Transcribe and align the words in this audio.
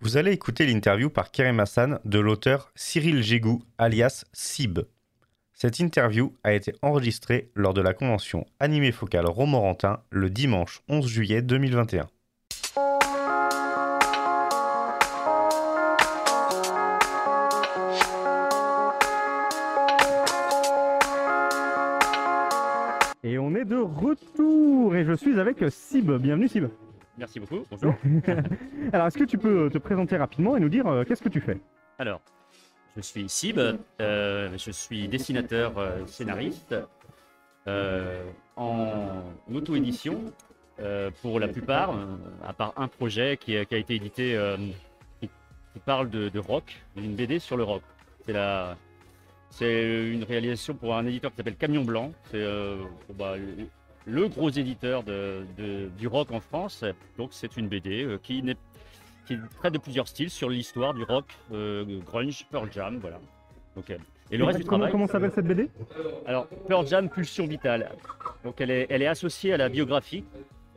Vous 0.00 0.18
allez 0.18 0.32
écouter 0.32 0.66
l'interview 0.66 1.08
par 1.08 1.30
Kerem 1.30 1.58
Hassan 1.60 2.00
de 2.04 2.18
l'auteur 2.18 2.70
Cyril 2.74 3.22
Gégou, 3.22 3.62
alias 3.78 4.24
Sib. 4.34 4.80
Cette 5.54 5.78
interview 5.78 6.34
a 6.44 6.52
été 6.52 6.74
enregistrée 6.82 7.50
lors 7.54 7.72
de 7.72 7.80
la 7.80 7.94
convention 7.94 8.46
Animé 8.60 8.92
Focal 8.92 9.26
Romorantin 9.26 10.02
le 10.10 10.28
dimanche 10.28 10.82
11 10.88 11.06
juillet 11.06 11.40
2021. 11.40 12.08
Retour 24.40 24.96
et 24.96 25.04
je 25.04 25.12
suis 25.12 25.38
avec 25.38 25.58
Sib. 25.70 26.10
Bienvenue 26.12 26.48
Sib. 26.48 26.66
Merci 27.18 27.40
beaucoup, 27.40 27.64
bonjour. 27.70 27.94
Alors 28.92 29.06
est-ce 29.06 29.18
que 29.18 29.24
tu 29.24 29.38
peux 29.38 29.68
te 29.70 29.78
présenter 29.78 30.16
rapidement 30.16 30.56
et 30.56 30.60
nous 30.60 30.68
dire 30.68 30.86
euh, 30.86 31.04
qu'est-ce 31.04 31.22
que 31.22 31.28
tu 31.28 31.40
fais? 31.40 31.58
Alors, 31.98 32.20
je 32.96 33.02
suis 33.02 33.28
Sib, 33.28 33.58
euh, 33.58 34.48
je 34.56 34.70
suis 34.70 35.08
dessinateur 35.08 35.76
euh, 35.78 36.06
scénariste 36.06 36.74
euh, 37.66 38.24
en 38.56 39.22
auto-édition 39.52 40.24
euh, 40.80 41.10
pour 41.20 41.38
la 41.40 41.48
plupart, 41.48 41.90
euh, 41.90 42.16
à 42.46 42.54
part 42.54 42.72
un 42.76 42.88
projet 42.88 43.36
qui 43.36 43.56
a, 43.56 43.64
qui 43.66 43.74
a 43.74 43.78
été 43.78 43.96
édité 43.96 44.36
euh, 44.36 44.56
qui, 45.20 45.28
qui 45.28 45.80
parle 45.84 46.08
de, 46.08 46.30
de 46.30 46.38
rock, 46.38 46.74
une 46.96 47.14
BD 47.14 47.38
sur 47.38 47.58
le 47.58 47.64
rock. 47.64 47.82
C'est 48.24 48.32
la, 48.32 48.78
c'est 49.50 50.10
une 50.10 50.24
réalisation 50.24 50.72
pour 50.74 50.96
un 50.96 51.04
éditeur 51.04 51.32
qui 51.32 51.36
s'appelle 51.36 51.56
Camion 51.56 51.84
Blanc. 51.84 52.12
C'est 52.30 52.38
euh, 52.40 52.76
bah, 53.14 53.34
le- 54.06 54.28
gros 54.28 54.50
éditeur 54.50 55.02
de, 55.02 55.44
de- 55.58 55.88
du 55.98 56.06
rock 56.06 56.30
en 56.32 56.40
France. 56.40 56.84
Donc 57.18 57.30
c'est 57.32 57.56
une 57.56 57.68
BD 57.68 58.04
euh, 58.04 58.18
qui, 58.22 58.42
traite 59.58 59.72
de 59.72 59.78
plusieurs 59.78 60.08
styles 60.08 60.30
sur 60.30 60.48
l'histoire 60.50 60.92
du 60.94 61.04
rock, 61.04 61.26
euh, 61.52 62.00
grunge, 62.04 62.46
Pearl 62.50 62.68
Jam, 62.72 62.98
voilà. 62.98 63.20
Donc, 63.76 63.88
euh, 63.90 63.96
et 64.32 64.36
le 64.36 64.44
reste 64.44 64.58
du 64.58 64.64
travail. 64.64 64.90
comment 64.90 65.06
s'appelle 65.06 65.30
cette 65.34 65.46
BD 65.46 65.68
Alors, 66.26 66.46
Pearl 66.68 66.86
Jam 66.86 67.08
Pulsion 67.08 67.46
Vitale. 67.46 67.90
Donc, 68.44 68.60
elle 68.60 68.70
est, 68.70 68.86
elle 68.90 69.02
est 69.02 69.06
associée 69.06 69.52
à 69.52 69.56
la 69.56 69.68
biographie. 69.68 70.24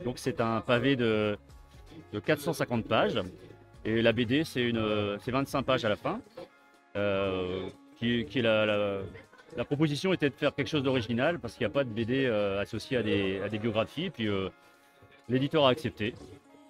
Donc, 0.06 0.18
c'est 0.20 0.42
un 0.42 0.62
pavé 0.62 0.96
de, 0.96 1.38
de 2.14 2.20
450 2.20 2.86
pages. 2.88 3.20
Et 3.86 4.02
la 4.02 4.12
BD, 4.12 4.44
c'est 4.44 4.62
une, 4.64 4.78
euh, 4.78 5.18
c'est 5.22 5.32
25 5.32 5.64
pages 5.64 5.86
à 5.86 5.90
la 5.90 5.96
fin. 5.96 6.20
Euh, 6.96 7.68
qui, 7.98 8.26
qui 8.26 8.40
est 8.40 8.44
la, 8.44 8.66
la- 8.66 9.00
la 9.58 9.66
proposition 9.66 10.14
était 10.14 10.30
de 10.30 10.36
faire 10.36 10.54
quelque 10.54 10.68
chose 10.70 10.84
d'original 10.84 11.40
parce 11.40 11.54
qu'il 11.56 11.66
n'y 11.66 11.72
a 11.72 11.74
pas 11.74 11.84
de 11.84 11.90
BD 11.90 12.26
euh, 12.26 12.62
associée 12.62 12.98
à 12.98 13.04
des, 13.04 13.40
à 13.46 13.50
des 13.50 13.60
biographies. 13.60 14.10
Puis, 14.10 14.28
euh, 14.28 14.50
l'éditeur 15.30 15.66
a 15.66 15.70
accepté. 15.70 16.14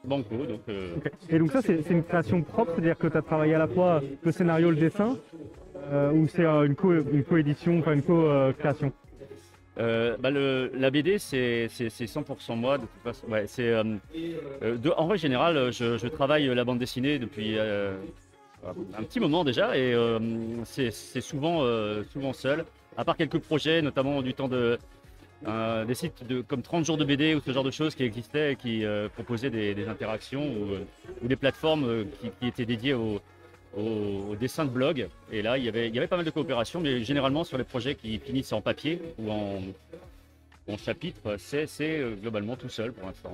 Banco, 0.05 0.35
donc. 0.45 0.59
euh. 0.67 0.95
Et 1.29 1.39
donc 1.39 1.51
ça 1.53 1.61
c'est 1.61 1.79
une 1.89 2.03
création 2.03 2.41
propre, 2.41 2.73
c'est-à-dire 2.75 2.97
que 2.97 3.07
tu 3.07 3.15
as 3.15 3.21
travaillé 3.21 3.55
à 3.55 3.59
la 3.59 3.67
fois 3.67 4.01
le 4.21 4.31
scénario, 4.33 4.69
le 4.69 4.75
dessin, 4.75 5.17
euh, 5.91 6.11
ou 6.11 6.27
c'est 6.27 6.43
une 6.45 6.75
co- 6.75 6.91
une 6.93 7.23
co-édition, 7.23 7.79
enfin 7.79 7.93
une 7.93 8.03
co-création? 8.03 8.91
Bah, 9.77 10.29
le- 10.29 10.71
la 10.75 10.91
BD, 10.91 11.17
c'est 11.19 11.67
c'est- 11.69 11.89
c'est 11.89 12.05
100% 12.05 12.55
moi. 12.57 12.77
De 12.79 12.83
toute 12.83 13.01
façon. 13.01 13.27
Ouais, 13.27 13.45
c'est, 13.47 13.71
de- 13.71 14.93
en 14.97 15.15
générale, 15.15 15.55
euh, 15.55 15.71
je, 15.71 15.97
je 15.97 16.07
travaille 16.07 16.45
la 16.53 16.65
bande 16.65 16.79
dessinée 16.79 17.17
depuis 17.17 17.55
un 18.97 19.03
petit 19.03 19.19
moment 19.19 19.43
déjà 19.43 19.77
et 19.77 19.93
euh, 19.93 20.19
c'est 20.65 20.91
souvent, 21.21 21.63
euh, 21.63 22.03
souvent 22.11 22.33
seul. 22.33 22.65
À 22.97 23.03
part 23.03 23.17
quelques 23.17 23.39
projets, 23.39 23.81
notamment 23.81 24.21
du 24.21 24.33
temps 24.33 24.47
de. 24.47 24.77
euh, 25.47 25.85
des 25.85 25.95
sites 25.95 26.25
de, 26.25 26.41
comme 26.41 26.61
30 26.61 26.85
jours 26.85 26.97
de 26.97 27.05
BD 27.05 27.35
ou 27.35 27.41
ce 27.41 27.51
genre 27.51 27.63
de 27.63 27.71
choses 27.71 27.95
qui 27.95 28.03
existaient 28.03 28.53
et 28.53 28.55
qui 28.55 28.85
euh, 28.85 29.09
proposaient 29.09 29.49
des, 29.49 29.87
interactions 29.87 30.45
ou, 30.45 30.73
euh, 30.73 30.85
des 31.23 31.35
plateformes 31.35 31.85
euh, 31.85 32.05
qui, 32.39 32.47
étaient 32.47 32.65
dédiées 32.65 32.93
au, 32.93 33.19
dessin 34.39 34.65
de 34.65 34.69
blog. 34.69 35.09
Et 35.31 35.41
là, 35.41 35.57
il 35.57 35.65
y, 35.65 35.67
avait, 35.67 36.07
pas 36.07 36.15
mal 36.15 36.25
de 36.25 36.29
coopérations, 36.31 36.79
mais 36.79 37.03
généralement 37.03 37.43
sur 37.43 37.57
les 37.57 37.63
projets 37.63 37.95
qui 37.95 38.19
finissent 38.19 38.53
en 38.53 38.61
papier 38.61 39.01
ou 39.17 39.31
en, 39.31 39.61
en 40.67 40.77
chapitre, 40.77 41.35
c'est 41.37 41.67
euh, 41.81 42.15
globalement 42.15 42.55
tout 42.55 42.69
seul 42.69 42.93
pour 42.93 43.07
l'instant. 43.07 43.33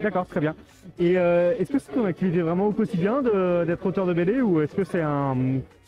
D'accord, 0.00 0.26
très 0.26 0.40
bien. 0.40 0.54
Et 0.98 1.18
euh, 1.18 1.54
est-ce 1.58 1.70
que 1.70 1.78
c'est 1.78 1.92
ton 1.92 2.06
activité 2.06 2.40
vraiment 2.40 2.68
au 2.68 2.72
quotidien 2.72 3.22
d'être 3.22 3.84
auteur 3.84 4.06
de 4.06 4.14
BD 4.14 4.40
ou 4.40 4.62
est-ce 4.62 4.74
que 4.74 4.84
c'est 4.84 5.02
un, 5.02 5.36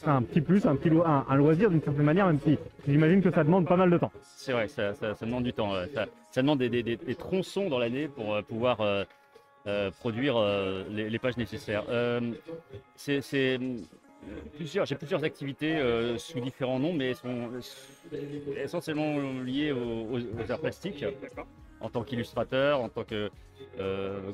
un 0.04 0.22
petit 0.22 0.42
plus, 0.42 0.66
un, 0.66 0.76
petit 0.76 0.90
un, 0.90 1.34
loisir 1.34 1.70
d'une 1.70 1.82
certaine 1.82 2.04
manière, 2.04 2.26
même 2.26 2.38
si 2.40 2.58
j'imagine 2.86 3.22
que 3.22 3.30
ça 3.30 3.42
demande 3.42 3.66
pas 3.66 3.76
mal 3.76 3.90
de 3.90 3.96
temps? 3.96 4.12
C'est 4.22 4.52
vrai, 4.52 4.68
ça, 4.68 4.92
demande 5.22 5.44
du 5.44 5.54
temps. 5.54 5.72
Ça, 6.30 6.42
demande 6.42 6.58
des, 6.58 6.98
tronçons 7.18 7.70
dans 7.70 7.78
l'année 7.78 8.08
pour 8.08 8.34
euh, 8.34 8.42
pouvoir 8.42 8.80
euh, 8.80 9.90
produire 10.00 10.36
les, 10.90 11.18
pages 11.18 11.38
nécessaires. 11.38 11.84
C'est 12.96 13.58
plusieurs, 14.56 14.84
j'ai 14.84 14.94
plusieurs 14.94 15.24
activités 15.24 15.80
sous 16.18 16.40
différents 16.40 16.78
noms, 16.78 16.92
mais 16.92 17.10
elles 17.10 17.16
sont 17.16 17.50
essentiellement 18.62 19.16
liées 19.42 19.72
aux, 19.72 20.50
arts 20.50 20.60
plastiques. 20.60 21.04
En 21.80 21.88
tant 21.88 22.04
qu'illustrateur, 22.04 22.80
en 22.80 22.88
tant 22.88 23.02
que 23.02 23.28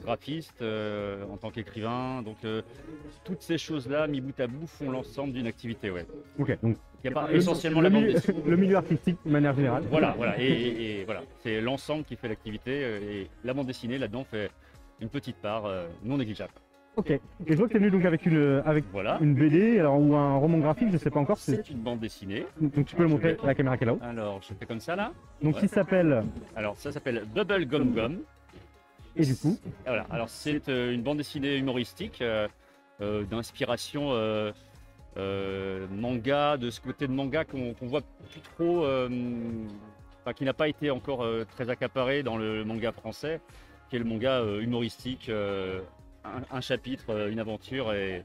graphiste, 0.03 0.63
euh, 0.63 1.25
en 1.33 1.37
tant 1.37 1.51
qu'écrivain. 1.51 2.23
Donc 2.23 2.37
euh, 2.45 2.63
toutes 3.25 3.43
ces 3.43 3.59
choses-là, 3.59 4.07
mis 4.07 4.21
bout 4.21 4.39
à 4.41 4.47
bout, 4.47 4.67
font 4.67 4.91
l'ensemble 4.91 5.33
d'une 5.33 5.47
activité. 5.47 5.91
Ouais. 5.91 6.07
Ok, 6.39 6.59
donc 6.63 6.77
Il 7.05 7.11
n'y 7.11 7.17
a 7.17 7.21
pas 7.21 7.29
le- 7.31 7.37
essentiellement 7.37 7.81
le, 7.81 7.89
la 7.89 7.91
bande 7.95 8.05
milieu, 8.05 8.21
le 8.47 8.57
milieu 8.57 8.77
artistique 8.77 9.19
de 9.25 9.31
manière 9.31 9.55
générale. 9.55 9.85
Voilà, 9.91 10.15
voilà. 10.17 10.41
Et, 10.41 10.47
et- 10.47 11.01
et 11.01 11.05
voilà, 11.05 11.23
c'est 11.43 11.61
l'ensemble 11.61 12.05
qui 12.05 12.17
fait 12.17 12.29
l'activité. 12.29 12.83
euh, 12.85 12.99
Et 13.23 13.29
la 13.45 13.55
bande 13.55 13.67
dessinée, 13.67 13.99
là-dedans, 13.99 14.25
fait 14.25 14.51
une 15.01 15.09
petite 15.09 15.37
part 15.37 15.67
euh, 15.67 15.87
non 16.05 16.19
négligeable. 16.19 16.53
Ok. 16.97 17.11
Et 17.13 17.21
je 17.47 17.55
vois 17.55 17.69
que 17.69 17.73
tu 17.73 17.77
es 17.77 17.79
venu 17.81 17.93
donc 17.93 18.05
avec 18.05 18.27
une, 18.27 18.61
avec 18.67 18.85
Voilà. 18.91 19.19
une 19.21 19.33
BD 19.35 19.79
alors, 19.79 20.01
ou 20.01 20.17
un 20.17 20.37
roman 20.39 20.59
graphique, 20.59 20.89
je 20.91 20.97
sais 20.97 21.11
pas 21.11 21.21
encore. 21.21 21.39
c'est- 21.39 21.55
C'est 21.55 21.71
une 21.71 21.79
bande 21.79 22.01
dessinée. 22.01 22.45
Donc 22.61 22.85
tu 22.85 22.97
peux 22.97 23.05
le 23.05 23.09
montrer 23.09 23.37
à 23.41 23.47
la 23.47 23.55
caméra 23.55 23.77
qui 23.79 23.85
est 23.85 23.87
là-haut. 23.87 24.01
Alors, 24.03 24.43
je 24.43 24.53
fais 24.55 24.67
comme 24.67 24.81
ça, 24.81 24.97
là. 24.97 25.13
Donc 25.41 25.55
Ouais. 25.55 25.61
il 25.63 25.69
s'appelle, 25.69 26.25
Alors, 26.57 26.77
ça 26.77 26.91
s'appelle 26.91 27.25
Bubble 27.33 27.67
Gum 27.67 27.93
Gum. 27.95 28.19
Du 29.25 29.37
coup. 29.37 29.59
Alors, 29.87 30.29
c'est 30.29 30.69
euh, 30.69 30.93
une 30.93 31.03
bande 31.03 31.19
dessinée 31.19 31.57
humoristique 31.57 32.23
euh, 32.23 32.49
euh, 33.01 33.25
d'inspiration 33.25 34.13
manga, 35.17 36.57
de 36.57 36.71
ce 36.71 36.81
côté 36.81 37.07
de 37.07 37.13
manga 37.13 37.45
qu'on 37.45 37.75
voit 37.83 38.03
plus 38.31 38.41
trop, 38.41 38.87
qui 40.37 40.45
n'a 40.45 40.53
pas 40.53 40.69
été 40.69 40.91
encore 40.91 41.27
très 41.51 41.71
accaparé 41.71 42.23
dans 42.23 42.37
le 42.37 42.65
manga 42.65 42.93
français, 42.93 43.41
qui 43.89 43.97
est 43.97 43.99
le 43.99 44.05
manga 44.05 44.45
humoristique, 44.61 45.31
un, 46.25 46.61
chapitre, 46.61 47.29
une 47.31 47.41
aventure, 47.41 47.93
et, 47.93 48.23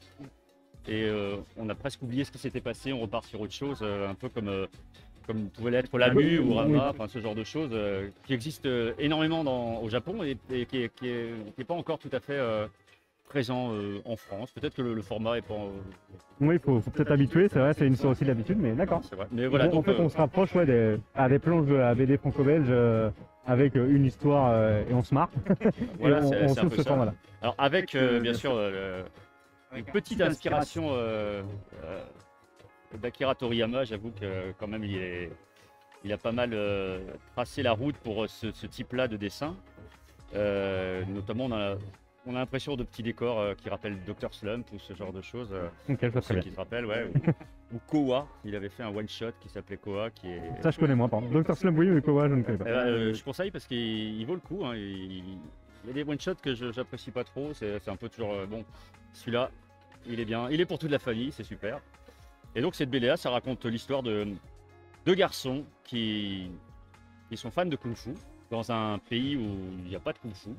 on 1.57 1.69
a 1.69 1.75
presque 1.75 2.03
oublié 2.03 2.25
ce 2.25 2.31
qui 2.31 2.37
s'était 2.37 2.61
passé, 2.61 2.93
on 2.93 2.99
repart 2.99 3.25
sur 3.25 3.41
autre 3.41 3.53
chose, 3.53 3.81
un 3.81 4.13
peu 4.13 4.29
comme, 4.29 4.67
comme 5.25 5.49
pouvait 5.49 5.71
l'être 5.71 5.97
Lamu 5.97 6.39
ou 6.39 6.53
Rama, 6.55 6.89
enfin 6.89 7.07
ce 7.07 7.19
genre 7.19 7.35
de 7.35 7.43
choses, 7.43 7.69
euh, 7.73 8.09
qui 8.25 8.33
existe 8.33 8.65
euh, 8.65 8.93
énormément 8.99 9.43
dans- 9.43 9.79
au 9.81 9.89
Japon 9.89 10.23
et, 10.23 10.37
et 10.51 10.65
qui 10.65 10.79
n'est 10.79 10.89
qui 10.89 11.07
est, 11.09 11.33
qui 11.55 11.61
est 11.61 11.65
pas 11.65 11.73
encore 11.73 11.99
tout 11.99 12.09
à 12.11 12.19
fait 12.19 12.33
euh, 12.37 12.67
présent 13.29 13.71
euh, 13.73 13.99
en 14.05 14.15
France. 14.15 14.51
Peut-être 14.51 14.75
que 14.75 14.81
le, 14.81 14.93
le 14.93 15.01
format 15.01 15.37
est 15.37 15.41
pas. 15.41 15.53
euh, 15.53 15.69
oui, 16.41 16.55
il 16.55 16.59
faut, 16.59 16.79
faut 16.81 16.91
peut-être 16.91 17.11
habituer, 17.11 17.47
c'est 17.47 17.59
vrai, 17.59 17.73
c'est 17.73 17.85
une 17.87 17.93
histoire 17.93 18.11
aussi 18.11 18.25
d'habitude, 18.25 18.57
mais 18.59 18.73
d'accord. 18.73 19.01
c'est 19.03 19.15
vrai. 19.15 19.27
Mais 19.31 19.47
voilà, 19.47 19.73
en 19.73 19.81
fait, 19.83 19.91
euh, 19.91 20.01
on 20.01 20.09
se 20.09 20.17
rapproche 20.17 20.53
ouais, 20.55 20.65
des, 20.65 20.97
à 21.15 21.29
des 21.29 21.39
planches 21.39 21.67
de 21.67 21.75
la 21.75 21.95
BD 21.95 22.17
franco-belge 22.17 22.67
euh, 22.69 23.09
avec 23.45 23.75
une 23.75 24.05
histoire 24.05 24.51
euh, 24.51 24.83
et 24.89 24.93
on 24.93 25.03
se 25.03 25.13
marre. 25.13 25.29
voilà, 25.99 26.19
et 26.19 26.21
on, 26.23 26.49
on 26.49 26.55
peu 26.55 26.75
ce 26.75 26.83
ça. 26.83 26.89
format-là. 26.89 27.13
Alors 27.41 27.55
avec 27.57 27.95
euh, 27.95 28.19
bien 28.19 28.33
sûr 28.33 28.51
euh, 28.55 29.03
une 29.75 29.83
petite 29.85 30.21
inspiration 30.21 30.89
euh, 30.91 31.41
euh, 31.83 32.03
d'Akira 33.01 33.35
Toriyama, 33.35 33.83
j'avoue 33.85 34.11
que 34.11 34.51
quand 34.59 34.67
même 34.67 34.83
il, 34.83 34.97
est, 34.97 35.31
il 36.03 36.11
a 36.13 36.17
pas 36.17 36.31
mal 36.31 36.51
euh, 36.53 36.99
tracé 37.33 37.63
la 37.63 37.71
route 37.73 37.97
pour 37.97 38.29
ce, 38.29 38.51
ce 38.51 38.67
type-là 38.67 39.07
de 39.07 39.17
dessin. 39.17 39.55
Euh, 40.35 41.03
notamment 41.05 41.45
on 41.45 41.51
a, 41.51 41.75
on 42.25 42.35
a 42.35 42.39
l'impression 42.39 42.75
de 42.75 42.83
petits 42.83 43.03
décors 43.03 43.39
euh, 43.39 43.53
qui 43.55 43.69
rappellent 43.69 43.99
Dr 44.05 44.33
Slump 44.33 44.65
ou 44.73 44.79
ce 44.79 44.93
genre 44.95 45.13
de 45.13 45.21
choses. 45.21 45.49
euh, 45.53 45.67
Ok, 45.89 45.99
je 46.01 46.07
vois 46.07 46.11
pour 46.13 46.21
très 46.23 46.33
ceux 46.35 46.39
qui 46.41 46.51
se 46.51 46.55
rappellent, 46.57 46.85
ouais. 46.85 47.07
ou, 47.71 47.75
ou 47.75 47.79
Koa, 47.87 48.27
il 48.45 48.55
avait 48.55 48.69
fait 48.69 48.83
un 48.83 48.95
one-shot 48.95 49.31
qui 49.41 49.49
s'appelait 49.49 49.77
Koa 49.77 50.09
qui 50.11 50.27
est... 50.29 50.41
Ça, 50.61 50.71
je 50.71 50.79
connais 50.79 50.95
moins, 50.95 51.09
pardon. 51.09 51.27
Dr. 51.29 51.55
Slump, 51.55 51.77
oui, 51.77 51.87
mais 51.89 52.01
quoi, 52.01 52.27
je 52.29 52.33
ne 52.35 52.43
connais 52.43 52.57
pas. 52.57 52.65
Eh 52.67 52.71
ben, 52.71 52.87
euh, 52.87 53.13
je 53.13 53.23
conseille 53.23 53.51
parce 53.51 53.67
qu'il 53.67 53.77
il 54.19 54.25
vaut 54.25 54.35
le 54.35 54.39
coup. 54.41 54.65
hein. 54.65 54.75
Il, 54.75 55.37
il 55.85 55.87
y 55.87 55.89
a 55.89 55.93
des 55.93 56.03
one-shots 56.09 56.35
que 56.41 56.55
je 56.55 56.71
j'apprécie 56.71 57.11
pas 57.11 57.23
trop. 57.25 57.51
C'est 57.53 57.87
un 57.89 57.95
peu 57.97 58.07
toujours 58.09 58.33
euh, 58.33 58.45
bon. 58.45 58.63
Celui-là, 59.11 59.51
il 60.07 60.19
est 60.19 60.25
bien. 60.25 60.49
Il 60.49 60.61
est 60.61 60.65
pour 60.65 60.79
toute 60.79 60.89
la 60.91 60.97
famille, 60.99 61.31
c'est 61.31 61.43
super. 61.43 61.79
Et 62.55 62.61
donc 62.61 62.75
cette 62.75 62.89
BDA, 62.89 63.17
ça 63.17 63.29
raconte 63.29 63.65
l'histoire 63.65 64.03
de 64.03 64.27
deux 65.05 65.15
garçons 65.15 65.63
qui, 65.83 66.49
qui 67.29 67.37
sont 67.37 67.51
fans 67.51 67.65
de 67.65 67.75
kung-fu 67.75 68.11
dans 68.51 68.71
un 68.71 68.99
pays 68.99 69.35
où 69.35 69.47
il 69.83 69.89
n'y 69.89 69.95
a 69.95 69.99
pas 69.99 70.13
de 70.13 70.19
kung-fu. 70.19 70.49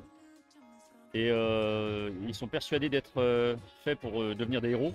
Et 1.13 1.29
euh, 1.31 2.09
ils 2.27 2.35
sont 2.35 2.47
persuadés 2.47 2.89
d'être 2.89 3.13
euh, 3.21 3.55
faits 3.85 3.97
pour 3.99 4.21
euh, 4.21 4.35
devenir 4.35 4.59
des 4.61 4.71
héros. 4.71 4.93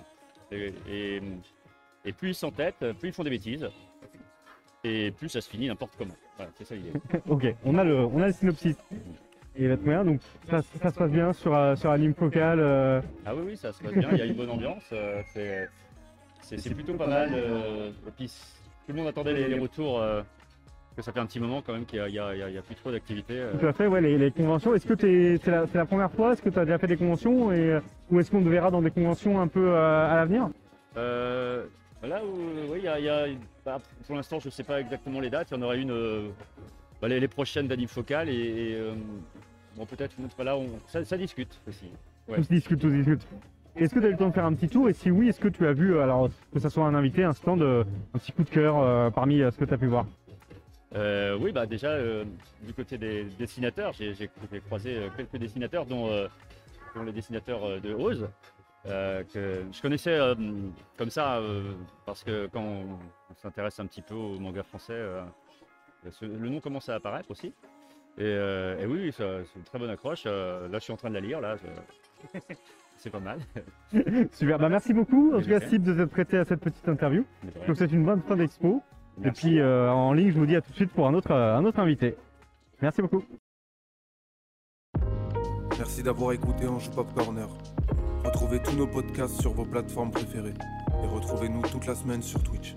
Et, 0.51 0.73
et- 0.87 1.21
et 2.03 2.13
plus 2.13 2.29
ils 2.29 2.35
s'entêtent, 2.35 2.93
plus 2.99 3.09
ils 3.09 3.13
font 3.13 3.23
des 3.23 3.29
bêtises. 3.29 3.69
et 4.83 5.11
plus 5.11 5.29
ça 5.29 5.39
se 5.41 5.49
finit 5.49 5.67
n'importe 5.67 5.93
comment. 5.97 6.15
Voilà, 6.35 6.51
c'est 6.55 6.63
ça 6.65 6.75
l'idée. 6.75 6.91
ok, 7.29 7.55
on 7.63 7.77
a 7.77 7.83
le, 7.83 7.95
on 8.05 8.21
a 8.21 8.27
le 8.27 8.33
synopsis. 8.33 8.75
Et 9.55 9.67
va 9.67 9.75
très 9.77 9.85
bien, 9.85 10.03
donc 10.05 10.19
ça, 10.49 10.61
ça 10.61 10.89
se 10.91 10.95
passe 10.97 11.11
bien 11.11 11.33
sur, 11.33 11.77
sur 11.77 11.91
Anime 11.91 12.13
Focal. 12.15 12.59
Ah 13.25 13.35
oui, 13.35 13.41
oui, 13.47 13.57
ça 13.57 13.71
se 13.71 13.83
passe 13.83 13.93
bien, 13.93 14.09
il 14.13 14.17
y 14.17 14.21
a 14.21 14.25
une 14.25 14.33
bonne 14.33 14.49
ambiance, 14.49 14.83
c'est- 15.33 15.69
c'est 16.41 16.73
plutôt 16.73 16.93
pas 16.95 17.07
mal. 17.07 17.29
euh, 17.33 17.91
puis 18.17 18.27
tout 18.27 18.93
le 18.93 18.95
monde 18.95 19.07
attendait 19.07 19.33
les, 19.33 19.47
les 19.47 19.59
retours, 19.59 19.99
euh, 19.99 20.21
parce 20.21 20.95
que 20.97 21.01
ça 21.03 21.11
fait 21.13 21.19
un 21.19 21.25
petit 21.25 21.39
moment 21.39 21.61
quand 21.61 21.73
même 21.73 21.85
qu'il 21.85 22.03
n'y 22.03 22.19
a, 22.19 22.61
plus 22.65 22.75
trop 22.75 22.91
d'activité. 22.91 23.33
euh. 23.37 23.57
Tout 23.57 23.65
à 23.65 23.73
fait, 23.73 23.87
ouais, 23.87 24.01
les, 24.01 24.17
les 24.17 24.31
conventions. 24.31 24.73
Est-ce 24.75 24.85
que 24.85 25.39
c'est 25.39 25.51
la, 25.73 25.85
première 25.85 26.11
fois? 26.11 26.33
Est-ce 26.33 26.41
que 26.41 26.49
tu 26.49 26.59
as 26.59 26.65
déjà 26.65 26.77
fait 26.77 26.87
des 26.87 26.97
conventions? 26.97 27.51
Et, 27.51 27.59
euh, 27.59 27.79
Ou 28.09 28.19
est-ce 28.19 28.29
qu'on 28.31 28.43
te 28.43 28.49
verra 28.49 28.71
dans 28.71 28.81
des 28.81 28.91
conventions 28.91 29.39
un 29.39 29.47
peu 29.47 29.69
euh, 29.69 30.11
à 30.11 30.15
l'avenir? 30.15 30.49
Euh, 30.97 31.65
là 32.03 32.21
où, 32.25 32.71
oui, 32.71 32.79
il 32.79 32.83
y 32.83 32.87
a, 32.87 32.99
y 32.99 33.07
a- 33.09 33.27
bah, 33.65 33.79
pour 34.05 34.15
l'instant, 34.15 34.39
je 34.39 34.47
ne 34.47 34.51
sais 34.51 34.63
pas 34.63 34.81
exactement 34.81 35.19
les 35.19 35.29
dates. 35.29 35.49
Il 35.51 35.53
y 35.55 35.57
en 35.57 35.61
aura 35.61 35.75
une 35.75 35.91
euh, 35.91 36.27
bah, 37.01 37.07
les, 37.07 37.19
les 37.19 37.27
prochaines 37.27 37.67
d'Anime 37.67 37.87
Focal 37.87 38.27
et, 38.27 38.33
et, 38.33 38.75
euh, 38.75 38.93
bon, 39.77 39.85
peut-être 39.85 40.15
une 40.19 40.25
autre. 40.25 40.35
On, 40.39 40.67
ça, 40.87 41.05
ça 41.05 41.17
discute 41.17 41.57
aussi. 41.67 41.85
Ouais. 42.27 42.37
Tout 42.37 42.43
se 42.43 42.49
discute, 42.49 42.79
tout 42.79 42.89
se 42.89 42.95
discute. 42.95 43.27
Est-ce 43.75 43.93
que 43.95 43.99
tu 43.99 44.05
as 44.05 44.09
eu 44.09 44.11
le 44.11 44.17
temps 44.17 44.29
de 44.29 44.33
faire 44.33 44.45
un 44.45 44.53
petit 44.53 44.67
tour? 44.67 44.89
Et 44.89 44.93
si 44.93 45.09
oui, 45.11 45.29
est-ce 45.29 45.39
que 45.39 45.47
tu 45.47 45.65
as 45.65 45.73
vu, 45.73 45.97
alors 45.99 46.29
que 46.53 46.59
ce 46.59 46.69
soit 46.69 46.85
un 46.85 46.93
invité, 46.93 47.23
un 47.23 47.33
stand, 47.33 47.61
euh, 47.61 47.83
un 48.13 48.19
petit 48.19 48.31
coup 48.31 48.43
de 48.43 48.49
cœur 48.49 48.77
euh, 48.79 49.09
parmi 49.09 49.41
euh, 49.41 49.49
ce 49.51 49.57
que 49.57 49.65
tu 49.65 49.73
as 49.73 49.77
pu 49.77 49.87
voir? 49.87 50.05
Euh, 50.93 51.37
oui, 51.39 51.53
bah 51.53 51.65
déjà 51.65 51.91
euh, 51.91 52.25
du 52.63 52.73
côté 52.73 52.97
des 52.97 53.23
dessinateurs, 53.39 53.93
j'ai 53.93 54.13
j'ai- 54.13 54.29
j'ai 54.51 54.59
croisé 54.59 54.99
quelques 55.15 55.37
dessinateurs, 55.37 55.85
dont, 55.85 56.09
euh, 56.09 56.27
dont 56.95 57.03
les 57.03 57.13
dessinateurs 57.13 57.79
de 57.79 57.93
Oz, 57.93 58.27
euh, 58.87 59.23
que 59.33 59.63
je 59.71 59.81
connaissais 59.81 60.19
euh, 60.19 60.35
comme 60.97 61.09
ça 61.09 61.37
euh, 61.37 61.71
parce 62.05 62.25
que 62.25 62.47
quand 62.51 62.61
on, 62.61 62.83
on 63.31 63.35
s'intéresse 63.41 63.79
un 63.79 63.85
petit 63.85 64.01
peu 64.01 64.15
au 64.15 64.37
manga 64.37 64.63
français, 64.63 64.91
euh, 64.93 65.21
ce- 66.09 66.25
le 66.25 66.49
nom 66.49 66.59
commence 66.59 66.89
à 66.89 66.95
apparaître 66.95 67.31
aussi. 67.31 67.53
Et, 68.17 68.23
euh, 68.25 68.77
et 68.77 68.85
oui, 68.85 69.13
ça- 69.13 69.45
c'est 69.45 69.59
une 69.59 69.63
très 69.65 69.79
bonne 69.79 69.89
accroche. 69.89 70.23
Euh, 70.25 70.67
là, 70.67 70.77
je 70.79 70.83
suis 70.83 70.91
en 70.93 70.97
train 70.97 71.07
de 71.09 71.13
la 71.15 71.21
lire. 71.21 71.39
Là, 71.39 71.55
je- 71.55 72.39
c'est 73.01 73.09
pas 73.09 73.19
mal. 73.19 73.39
Super, 74.31 74.59
bah 74.59 74.69
merci 74.69 74.93
beaucoup 74.93 75.33
en 75.33 75.41
tout 75.41 75.49
cas. 75.49 75.59
Sib 75.61 75.83
de 75.83 75.93
t'être 75.93 76.11
prêté 76.11 76.37
à 76.37 76.45
cette 76.45 76.59
petite 76.59 76.87
interview. 76.87 77.25
Vous 77.67 77.75
souhaite 77.75 77.91
une 77.91 78.05
bonne 78.05 78.21
fin 78.21 78.35
d'expo. 78.35 78.81
Et 79.23 79.31
puis 79.31 79.59
euh, 79.59 79.91
en 79.91 80.13
ligne, 80.13 80.31
je 80.31 80.37
vous 80.37 80.45
dis 80.45 80.55
à 80.55 80.61
tout 80.61 80.71
de 80.71 80.75
suite 80.75 80.91
pour 80.91 81.07
un 81.07 81.13
autre, 81.13 81.31
euh, 81.31 81.57
un 81.57 81.65
autre 81.65 81.79
invité. 81.79 82.15
Merci 82.81 83.01
beaucoup. 83.01 83.23
Merci 85.77 86.03
d'avoir 86.03 86.31
écouté 86.33 86.67
Ange 86.67 86.91
Pop 86.91 87.11
Corner. 87.13 87.47
Retrouvez 88.23 88.61
tous 88.61 88.75
nos 88.77 88.87
podcasts 88.87 89.41
sur 89.41 89.51
vos 89.53 89.65
plateformes 89.65 90.11
préférées 90.11 90.53
et 91.03 91.07
retrouvez-nous 91.07 91.63
toute 91.63 91.87
la 91.87 91.95
semaine 91.95 92.21
sur 92.21 92.41
Twitch. 92.43 92.75